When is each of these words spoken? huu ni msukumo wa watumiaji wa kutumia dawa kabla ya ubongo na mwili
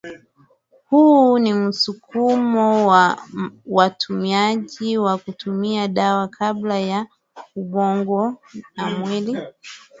huu 0.89 1.39
ni 1.39 1.53
msukumo 1.53 2.87
wa 2.87 3.27
watumiaji 3.65 4.97
wa 4.97 5.17
kutumia 5.17 5.87
dawa 5.87 6.27
kabla 6.27 6.79
ya 6.79 7.05
ubongo 7.55 8.41
na 8.75 8.89
mwili 8.97 9.37